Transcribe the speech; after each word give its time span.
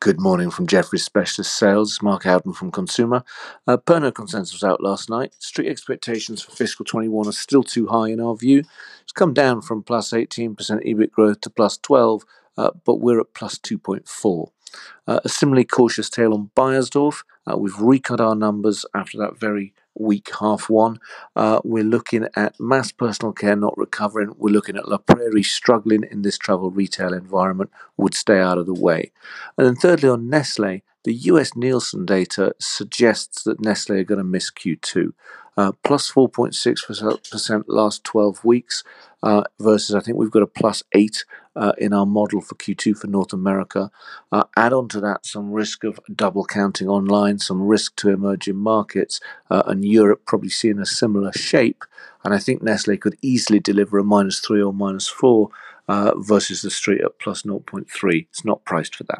Good 0.00 0.18
morning 0.18 0.50
from 0.50 0.66
Jefferies 0.66 1.04
Specialist 1.04 1.58
Sales. 1.58 2.00
Mark 2.00 2.24
Howden 2.24 2.54
from 2.54 2.70
Consumer. 2.70 3.22
Uh, 3.66 3.76
Pernod 3.76 4.14
consensus 4.14 4.54
was 4.54 4.64
out 4.64 4.82
last 4.82 5.10
night. 5.10 5.34
Street 5.40 5.68
expectations 5.68 6.40
for 6.40 6.52
fiscal 6.52 6.86
21 6.86 7.28
are 7.28 7.32
still 7.32 7.62
too 7.62 7.86
high 7.86 8.08
in 8.08 8.18
our 8.18 8.34
view. 8.34 8.62
It's 9.02 9.12
come 9.12 9.34
down 9.34 9.60
from 9.60 9.82
plus 9.82 10.12
18% 10.12 10.56
EBIT 10.56 11.10
growth 11.10 11.42
to 11.42 11.50
plus 11.50 11.76
12, 11.76 12.22
uh, 12.56 12.70
but 12.86 12.94
we're 12.94 13.20
at 13.20 13.34
plus 13.34 13.58
2.4. 13.58 14.50
Uh, 15.06 15.20
a 15.22 15.28
similarly 15.28 15.66
cautious 15.66 16.08
tale 16.08 16.32
on 16.32 16.50
Beiersdorf. 16.56 17.22
Uh, 17.46 17.56
we've 17.56 17.78
recut 17.78 18.20
our 18.20 18.34
numbers 18.34 18.84
after 18.94 19.18
that 19.18 19.38
very 19.38 19.72
weak 19.94 20.28
half 20.38 20.68
one. 20.68 20.98
Uh, 21.36 21.60
we're 21.64 21.84
looking 21.84 22.26
at 22.36 22.58
mass 22.60 22.92
personal 22.92 23.32
care 23.32 23.56
not 23.56 23.76
recovering. 23.76 24.34
We're 24.36 24.52
looking 24.52 24.76
at 24.76 24.88
La 24.88 24.98
Prairie 24.98 25.42
struggling 25.42 26.04
in 26.10 26.22
this 26.22 26.38
travel 26.38 26.70
retail 26.70 27.12
environment, 27.12 27.70
would 27.96 28.14
stay 28.14 28.38
out 28.38 28.58
of 28.58 28.66
the 28.66 28.74
way. 28.74 29.12
And 29.58 29.66
then 29.66 29.76
thirdly, 29.76 30.08
on 30.08 30.28
Nestle, 30.28 30.82
the 31.04 31.14
US 31.14 31.56
Nielsen 31.56 32.04
data 32.04 32.54
suggests 32.58 33.42
that 33.44 33.60
Nestle 33.60 33.98
are 33.98 34.04
going 34.04 34.18
to 34.18 34.24
miss 34.24 34.50
Q2. 34.50 35.12
Uh, 35.56 35.72
plus 35.82 36.10
4.6% 36.10 37.64
last 37.66 38.04
12 38.04 38.44
weeks 38.44 38.82
uh, 39.22 39.42
versus 39.58 39.94
I 39.94 40.00
think 40.00 40.16
we've 40.16 40.30
got 40.30 40.42
a 40.42 40.46
plus 40.46 40.82
8 40.94 41.24
uh, 41.56 41.72
in 41.76 41.92
our 41.92 42.06
model 42.06 42.40
for 42.40 42.54
Q2 42.54 42.96
for 42.96 43.06
North 43.08 43.32
America. 43.32 43.90
Uh, 44.32 44.44
add 44.56 44.72
on 44.72 44.88
to 44.88 45.00
that 45.00 45.26
some 45.26 45.50
risk 45.50 45.84
of 45.84 46.00
double 46.14 46.44
counting 46.44 46.88
online, 46.88 47.29
some 47.38 47.62
risk 47.62 47.96
to 47.96 48.10
emerging 48.10 48.56
markets, 48.56 49.20
uh, 49.50 49.62
and 49.66 49.84
Europe 49.84 50.22
probably 50.26 50.48
seeing 50.48 50.78
a 50.78 50.86
similar 50.86 51.32
shape. 51.32 51.84
And 52.24 52.34
I 52.34 52.38
think 52.38 52.62
Nestle 52.62 52.96
could 52.96 53.16
easily 53.22 53.60
deliver 53.60 53.98
a 53.98 54.04
minus 54.04 54.40
3 54.40 54.62
or 54.62 54.72
minus 54.72 55.08
4 55.08 55.48
uh, 55.88 56.12
versus 56.18 56.62
the 56.62 56.70
street 56.70 57.00
at 57.00 57.18
plus 57.18 57.42
0.3. 57.42 58.26
It's 58.30 58.44
not 58.44 58.64
priced 58.64 58.94
for 58.94 59.04
that. 59.04 59.18